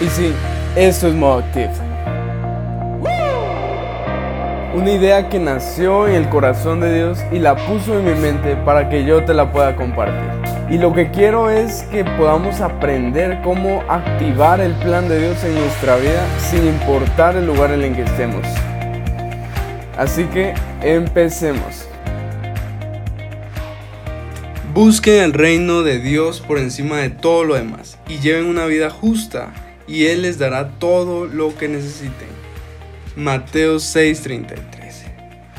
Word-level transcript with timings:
Y 0.00 0.08
sí, 0.08 0.32
esto 0.74 1.06
es 1.06 1.14
Modo 1.14 1.38
Active. 1.38 1.70
Una 4.74 4.90
idea 4.90 5.28
que 5.28 5.38
nació 5.38 6.08
en 6.08 6.14
el 6.14 6.28
corazón 6.28 6.80
de 6.80 6.92
Dios 6.92 7.20
y 7.30 7.38
la 7.38 7.54
puso 7.54 7.96
en 7.96 8.04
mi 8.04 8.20
mente 8.20 8.56
para 8.56 8.88
que 8.88 9.04
yo 9.04 9.24
te 9.24 9.32
la 9.32 9.52
pueda 9.52 9.76
compartir. 9.76 10.30
Y 10.68 10.78
lo 10.78 10.92
que 10.92 11.12
quiero 11.12 11.48
es 11.48 11.84
que 11.92 12.04
podamos 12.04 12.60
aprender 12.60 13.40
cómo 13.44 13.84
activar 13.88 14.58
el 14.58 14.72
plan 14.72 15.08
de 15.08 15.20
Dios 15.20 15.44
en 15.44 15.54
nuestra 15.54 15.94
vida 15.96 16.26
sin 16.40 16.66
importar 16.66 17.36
el 17.36 17.46
lugar 17.46 17.70
en 17.70 17.82
el 17.82 17.94
que 17.94 18.02
estemos. 18.02 18.44
Así 19.96 20.24
que 20.24 20.54
empecemos. 20.82 21.86
Busquen 24.74 25.22
el 25.22 25.32
reino 25.32 25.84
de 25.84 26.00
Dios 26.00 26.40
por 26.40 26.58
encima 26.58 26.96
de 26.96 27.10
todo 27.10 27.44
lo 27.44 27.54
demás 27.54 27.96
y 28.08 28.18
lleven 28.18 28.46
una 28.46 28.64
vida 28.66 28.90
justa 28.90 29.52
y 29.86 30.06
Él 30.06 30.22
les 30.22 30.38
dará 30.38 30.70
todo 30.78 31.26
lo 31.26 31.56
que 31.56 31.68
necesiten. 31.68 32.28
Mateo 33.16 33.76
6:33 33.76 34.56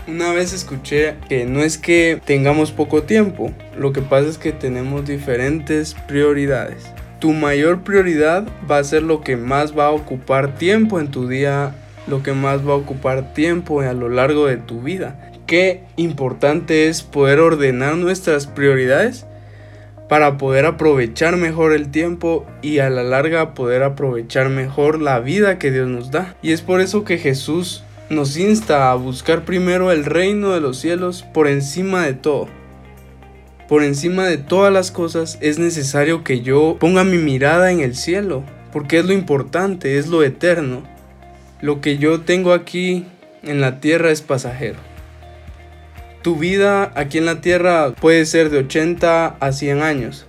Una 0.08 0.34
vez 0.34 0.54
escuché 0.54 1.16
que 1.30 1.46
no 1.46 1.62
es 1.62 1.78
que 1.78 2.20
tengamos 2.26 2.72
poco 2.72 3.04
tiempo, 3.04 3.54
lo 3.78 3.94
que 3.94 4.02
pasa 4.02 4.28
es 4.28 4.38
que 4.38 4.52
tenemos 4.52 5.06
diferentes 5.08 5.96
prioridades. 6.08 6.86
Tu 7.20 7.32
mayor 7.32 7.84
prioridad 7.84 8.46
va 8.70 8.78
a 8.78 8.84
ser 8.84 9.04
lo 9.04 9.22
que 9.22 9.38
más 9.38 9.78
va 9.78 9.88
a 9.88 9.92
ocupar 9.92 10.56
tiempo 10.56 11.00
en 11.00 11.10
tu 11.10 11.28
día, 11.28 11.74
lo 12.08 12.22
que 12.22 12.34
más 12.34 12.68
va 12.68 12.74
a 12.74 12.78
ocupar 12.78 13.34
tiempo 13.34 13.82
a 13.82 13.94
lo 13.94 14.10
largo 14.10 14.48
de 14.48 14.58
tu 14.58 14.82
vida. 14.82 15.32
Qué 15.48 15.84
importante 15.96 16.88
es 16.88 17.04
poder 17.04 17.40
ordenar 17.40 17.96
nuestras 17.96 18.48
prioridades 18.48 19.26
para 20.08 20.38
poder 20.38 20.66
aprovechar 20.66 21.38
mejor 21.38 21.74
el 21.74 21.90
tiempo 21.90 22.46
y 22.62 22.80
a 22.80 22.90
la 22.90 23.04
larga 23.04 23.54
poder 23.54 23.84
aprovechar 23.84 24.50
mejor 24.50 25.02
la 25.02 25.20
vida 25.20 25.58
que 25.58 25.72
Dios 25.72 25.88
nos 25.88 26.12
da. 26.12 26.36
Y 26.42 26.52
es 26.52 26.62
por 26.62 26.82
eso 26.82 27.04
que 27.04 27.18
Jesús 27.18 27.84
nos 28.10 28.38
insta 28.38 28.92
a 28.92 28.96
buscar 28.96 29.46
primero 29.46 29.92
el 29.92 30.06
reino 30.06 30.54
de 30.54 30.62
los 30.62 30.78
cielos 30.78 31.24
por 31.34 31.48
encima 31.48 32.06
de 32.06 32.14
todo. 32.14 32.48
Por 33.68 33.84
encima 33.84 34.26
de 34.28 34.38
todas 34.38 34.72
las 34.72 34.92
cosas 34.92 35.40
es 35.42 35.58
necesario 35.58 36.24
que 36.24 36.42
yo 36.42 36.78
ponga 36.80 37.04
mi 37.04 37.18
mirada 37.18 37.72
en 37.72 37.80
el 37.80 37.96
cielo, 37.96 38.44
porque 38.72 39.00
es 39.00 39.06
lo 39.06 39.14
importante, 39.14 39.98
es 39.98 40.08
lo 40.08 40.24
eterno. 40.24 40.84
Lo 41.62 41.82
que 41.82 41.98
yo 41.98 42.22
tengo 42.22 42.54
aquí 42.54 43.08
en 43.42 43.62
la 43.62 43.80
tierra 43.80 44.12
es 44.12 44.22
pasajero. 44.22 44.78
Tu 46.26 46.36
vida 46.36 46.92
aquí 46.96 47.20
en 47.20 47.28
la 47.28 47.40
tierra 47.40 47.92
puede 47.92 48.26
ser 48.26 48.50
de 48.50 48.58
80 48.58 49.36
a 49.40 49.52
100 49.52 49.84
años, 49.84 50.26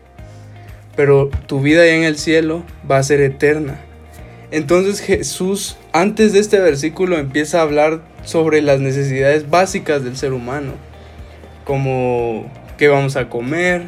pero 0.94 1.30
tu 1.46 1.62
vida 1.62 1.84
allá 1.84 1.94
en 1.94 2.02
el 2.02 2.18
cielo 2.18 2.64
va 2.90 2.98
a 2.98 3.02
ser 3.02 3.22
eterna. 3.22 3.80
Entonces 4.50 5.00
Jesús, 5.00 5.78
antes 5.94 6.34
de 6.34 6.40
este 6.40 6.60
versículo, 6.60 7.16
empieza 7.16 7.60
a 7.60 7.62
hablar 7.62 8.02
sobre 8.24 8.60
las 8.60 8.78
necesidades 8.78 9.48
básicas 9.48 10.04
del 10.04 10.18
ser 10.18 10.34
humano, 10.34 10.72
como 11.64 12.44
qué 12.76 12.88
vamos 12.88 13.16
a 13.16 13.30
comer, 13.30 13.84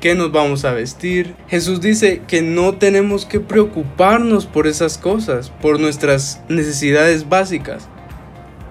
qué 0.00 0.16
nos 0.16 0.32
vamos 0.32 0.64
a 0.64 0.72
vestir. 0.72 1.36
Jesús 1.46 1.80
dice 1.80 2.20
que 2.26 2.42
no 2.42 2.78
tenemos 2.78 3.26
que 3.26 3.38
preocuparnos 3.38 4.46
por 4.46 4.66
esas 4.66 4.98
cosas, 4.98 5.50
por 5.62 5.78
nuestras 5.78 6.40
necesidades 6.48 7.28
básicas, 7.28 7.86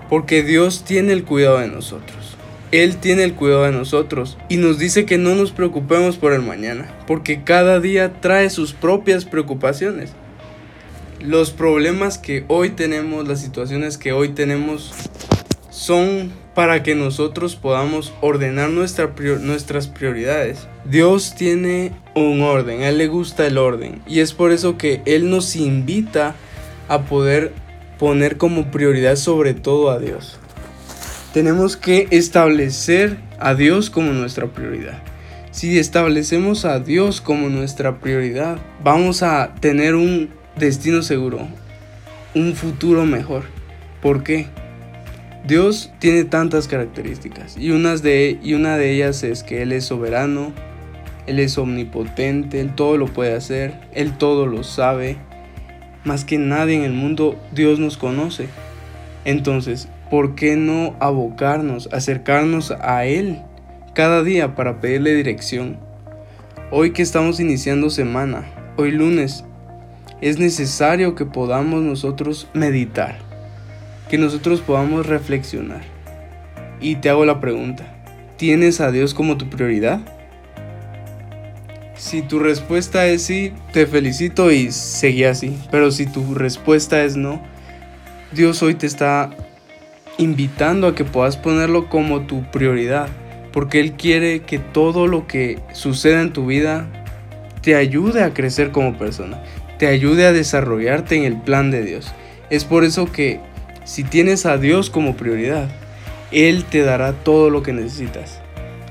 porque 0.09 0.43
Dios 0.43 0.83
tiene 0.83 1.13
el 1.13 1.23
cuidado 1.23 1.59
de 1.59 1.69
nosotros. 1.69 2.37
Él 2.71 2.97
tiene 2.97 3.23
el 3.23 3.33
cuidado 3.33 3.63
de 3.63 3.71
nosotros 3.71 4.37
y 4.49 4.57
nos 4.57 4.77
dice 4.77 5.05
que 5.05 5.17
no 5.17 5.35
nos 5.35 5.51
preocupemos 5.51 6.17
por 6.17 6.33
el 6.33 6.41
mañana, 6.41 6.93
porque 7.07 7.43
cada 7.43 7.79
día 7.79 8.19
trae 8.19 8.49
sus 8.49 8.73
propias 8.73 9.23
preocupaciones. 9.23 10.11
Los 11.21 11.51
problemas 11.51 12.17
que 12.17 12.43
hoy 12.49 12.71
tenemos, 12.71 13.25
las 13.25 13.39
situaciones 13.39 13.97
que 13.97 14.11
hoy 14.11 14.29
tenemos, 14.29 14.93
son 15.69 16.33
para 16.55 16.83
que 16.83 16.93
nosotros 16.93 17.55
podamos 17.55 18.13
ordenar 18.19 18.69
nuestras 18.69 19.87
prioridades. 19.87 20.67
Dios 20.83 21.35
tiene 21.35 21.93
un 22.15 22.41
orden, 22.41 22.81
a 22.81 22.89
Él 22.89 22.97
le 22.97 23.07
gusta 23.07 23.47
el 23.47 23.57
orden 23.57 24.01
y 24.07 24.19
es 24.19 24.33
por 24.33 24.51
eso 24.51 24.77
que 24.77 25.01
Él 25.05 25.29
nos 25.29 25.55
invita 25.55 26.35
a 26.89 27.03
poder 27.03 27.53
poner 27.97 28.37
como 28.37 28.71
prioridad 28.71 29.15
sobre 29.15 29.53
todo 29.53 29.89
a 29.89 29.99
Dios 29.99 30.39
tenemos 31.33 31.77
que 31.77 32.07
establecer 32.11 33.17
a 33.39 33.53
Dios 33.53 33.89
como 33.89 34.11
nuestra 34.11 34.47
prioridad. 34.47 35.01
Si 35.51 35.79
establecemos 35.79 36.65
a 36.65 36.79
Dios 36.79 37.19
como 37.21 37.49
nuestra 37.49 37.99
prioridad, 37.99 38.59
vamos 38.83 39.23
a 39.23 39.55
tener 39.59 39.95
un 39.95 40.29
destino 40.55 41.01
seguro, 41.01 41.47
un 42.35 42.53
futuro 42.53 43.05
mejor. 43.05 43.43
¿Por 44.01 44.23
qué? 44.23 44.47
Dios 45.47 45.91
tiene 45.99 46.25
tantas 46.25 46.67
características 46.67 47.57
y, 47.57 47.71
una 47.71 47.95
de 47.95 48.91
ellas 48.91 49.23
es 49.23 49.43
que 49.43 49.61
Él 49.61 49.71
es 49.71 49.85
soberano, 49.85 50.51
Él 51.25 51.39
es 51.39 51.57
omnipotente, 51.57 52.59
Él 52.59 52.75
todo 52.75 52.97
lo 52.97 53.07
puede 53.07 53.33
hacer, 53.33 53.73
Él 53.93 54.17
todo 54.17 54.45
lo 54.45 54.63
sabe. 54.63 55.17
Más 56.03 56.25
que 56.25 56.37
nadie 56.37 56.75
en 56.75 56.83
el 56.83 56.93
mundo, 56.93 57.35
Dios 57.51 57.79
nos 57.79 57.97
conoce. 57.97 58.47
Entonces, 59.25 59.87
¿por 60.09 60.35
qué 60.35 60.55
no 60.55 60.95
abocarnos, 60.99 61.89
acercarnos 61.91 62.71
a 62.81 63.05
Él 63.05 63.41
cada 63.93 64.23
día 64.23 64.55
para 64.55 64.79
pedirle 64.79 65.15
dirección? 65.15 65.77
Hoy 66.71 66.91
que 66.91 67.01
estamos 67.01 67.39
iniciando 67.39 67.89
semana, 67.89 68.45
hoy 68.77 68.91
lunes, 68.91 69.43
es 70.21 70.39
necesario 70.39 71.15
que 71.15 71.25
podamos 71.25 71.83
nosotros 71.83 72.47
meditar, 72.53 73.17
que 74.09 74.17
nosotros 74.17 74.61
podamos 74.61 75.05
reflexionar. 75.05 75.81
Y 76.79 76.95
te 76.97 77.09
hago 77.09 77.25
la 77.25 77.39
pregunta, 77.39 77.85
¿tienes 78.37 78.81
a 78.81 78.91
Dios 78.91 79.13
como 79.13 79.37
tu 79.37 79.49
prioridad? 79.49 80.01
Si 81.95 82.21
tu 82.21 82.39
respuesta 82.39 83.07
es 83.07 83.23
sí, 83.23 83.53
te 83.73 83.87
felicito 83.87 84.51
y 84.51 84.71
seguí 84.71 85.23
así. 85.23 85.57
Pero 85.71 85.89
si 85.91 86.05
tu 86.05 86.35
respuesta 86.35 87.03
es 87.03 87.17
no, 87.17 87.41
Dios 88.31 88.61
hoy 88.61 88.75
te 88.75 88.85
está 88.85 89.31
invitando 90.17 90.87
a 90.87 90.95
que 90.95 91.05
puedas 91.05 91.37
ponerlo 91.37 91.89
como 91.89 92.21
tu 92.21 92.43
prioridad, 92.51 93.07
porque 93.51 93.79
Él 93.79 93.93
quiere 93.93 94.41
que 94.41 94.59
todo 94.59 95.07
lo 95.07 95.27
que 95.27 95.59
suceda 95.73 96.21
en 96.21 96.33
tu 96.33 96.47
vida 96.47 96.87
te 97.61 97.75
ayude 97.75 98.23
a 98.23 98.33
crecer 98.33 98.71
como 98.71 98.97
persona, 98.97 99.41
te 99.77 99.87
ayude 99.87 100.25
a 100.25 100.33
desarrollarte 100.33 101.15
en 101.15 101.23
el 101.23 101.37
plan 101.41 101.71
de 101.71 101.83
Dios. 101.83 102.11
Es 102.49 102.65
por 102.65 102.83
eso 102.83 103.11
que 103.11 103.39
si 103.83 104.03
tienes 104.03 104.45
a 104.45 104.57
Dios 104.57 104.89
como 104.89 105.15
prioridad, 105.15 105.69
Él 106.31 106.65
te 106.65 106.81
dará 106.81 107.13
todo 107.13 107.49
lo 107.49 107.63
que 107.63 107.73
necesitas. 107.73 108.41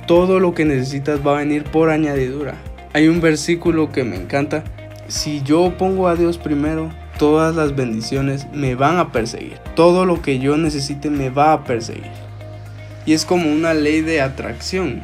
Todo 0.06 0.40
lo 0.40 0.54
que 0.54 0.64
necesitas 0.64 1.26
va 1.26 1.34
a 1.34 1.38
venir 1.40 1.64
por 1.64 1.90
añadidura. 1.90 2.54
Hay 2.92 3.08
un 3.08 3.20
versículo 3.20 3.92
que 3.92 4.04
me 4.04 4.16
encanta. 4.16 4.64
Si 5.08 5.42
yo 5.42 5.74
pongo 5.76 6.08
a 6.08 6.16
Dios 6.16 6.38
primero, 6.38 6.90
todas 7.18 7.54
las 7.54 7.74
bendiciones 7.74 8.46
me 8.52 8.74
van 8.74 8.98
a 8.98 9.12
perseguir. 9.12 9.58
Todo 9.74 10.04
lo 10.04 10.22
que 10.22 10.38
yo 10.38 10.56
necesite 10.56 11.10
me 11.10 11.30
va 11.30 11.52
a 11.52 11.64
perseguir. 11.64 12.10
Y 13.04 13.12
es 13.12 13.24
como 13.24 13.50
una 13.50 13.74
ley 13.74 14.00
de 14.00 14.20
atracción. 14.20 15.02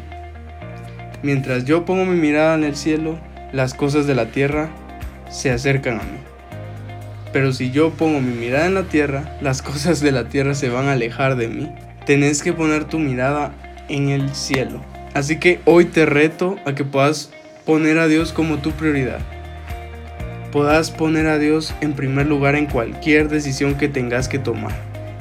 Mientras 1.22 1.64
yo 1.64 1.84
pongo 1.84 2.04
mi 2.04 2.18
mirada 2.18 2.54
en 2.54 2.64
el 2.64 2.76
cielo, 2.76 3.18
las 3.52 3.74
cosas 3.74 4.06
de 4.06 4.14
la 4.14 4.26
tierra 4.26 4.70
se 5.30 5.50
acercan 5.50 6.00
a 6.00 6.02
mí. 6.02 6.18
Pero 7.32 7.52
si 7.52 7.70
yo 7.70 7.90
pongo 7.90 8.20
mi 8.20 8.34
mirada 8.34 8.66
en 8.66 8.74
la 8.74 8.84
tierra, 8.84 9.36
las 9.40 9.62
cosas 9.62 10.00
de 10.00 10.12
la 10.12 10.28
tierra 10.28 10.54
se 10.54 10.68
van 10.68 10.88
a 10.88 10.92
alejar 10.92 11.36
de 11.36 11.48
mí. 11.48 11.70
Tenés 12.06 12.42
que 12.42 12.52
poner 12.52 12.84
tu 12.84 12.98
mirada 12.98 13.52
en 13.88 14.08
el 14.08 14.34
cielo. 14.34 14.80
Así 15.14 15.38
que 15.38 15.60
hoy 15.64 15.84
te 15.84 16.06
reto 16.06 16.56
a 16.66 16.74
que 16.74 16.84
puedas 16.84 17.30
poner 17.64 17.98
a 17.98 18.08
Dios 18.08 18.32
como 18.32 18.58
tu 18.58 18.72
prioridad 18.72 19.20
puedas 20.52 20.90
poner 20.90 21.26
a 21.26 21.38
Dios 21.38 21.74
en 21.80 21.94
primer 21.94 22.26
lugar 22.26 22.54
en 22.54 22.66
cualquier 22.66 23.28
decisión 23.28 23.74
que 23.74 23.88
tengas 23.88 24.28
que 24.28 24.38
tomar. 24.38 24.72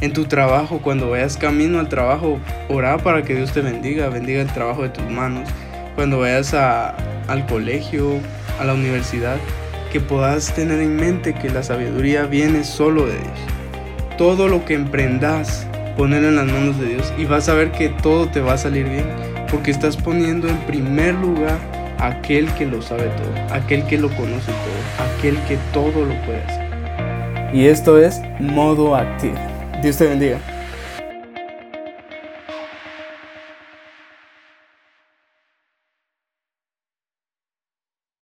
En 0.02 0.14
tu 0.14 0.26
trabajo, 0.26 0.80
cuando 0.82 1.10
vayas 1.10 1.38
camino 1.38 1.80
al 1.80 1.88
trabajo, 1.88 2.40
ora 2.70 2.98
para 2.98 3.24
que 3.24 3.36
Dios 3.36 3.54
te 3.54 3.62
bendiga, 3.62 4.10
bendiga 4.10 4.42
el 4.42 4.52
trabajo 4.52 4.84
de 4.84 4.90
tus 4.90 5.10
manos. 5.10 5.48
Cuando 5.96 6.20
vayas 6.20 6.54
al 6.54 7.46
colegio, 7.48 8.20
a 8.60 8.66
la 8.66 8.74
universidad, 8.74 9.38
que 9.92 10.02
puedas 10.02 10.54
tener 10.54 10.82
en 10.82 10.96
mente 10.96 11.34
que 11.34 11.50
la 11.50 11.64
sabiduría 11.64 12.26
viene 12.26 12.64
solo 12.64 13.06
de 13.06 13.14
Dios. 13.14 13.40
Todo 14.18 14.48
lo 14.48 14.66
que 14.66 14.74
emprendas, 14.74 15.66
ponerlo 15.98 16.30
en 16.30 16.36
las 16.36 16.48
manos 16.48 16.80
de 16.80 16.88
Dios 16.88 17.14
y 17.18 17.26
vas 17.26 17.48
a 17.48 17.54
ver 17.54 17.72
que 17.72 17.90
todo 17.90 18.28
te 18.28 18.42
va 18.42 18.54
a 18.54 18.58
salir 18.58 18.90
bien, 18.90 19.06
porque 19.50 19.72
estás 19.72 19.98
poniendo 19.98 20.50
en 20.50 20.58
primer 20.66 21.16
lugar 21.16 21.58
aquel 22.02 22.52
que 22.56 22.66
lo 22.66 22.82
sabe 22.82 23.04
todo, 23.04 23.56
aquel 23.56 23.86
que 23.86 23.98
lo 23.98 24.10
conoce 24.10 24.52
todo, 24.52 25.06
aquel 25.06 25.38
que 25.48 25.58
todo 25.72 26.06
lo 26.06 26.14
puede 26.26 26.42
hacer. 26.44 27.52
Y 27.54 27.68
esto 27.68 28.00
es 28.00 28.22
modo 28.40 28.96
activo. 28.96 29.36
Dios 29.82 29.98
te 29.98 30.08
bendiga. 30.08 30.40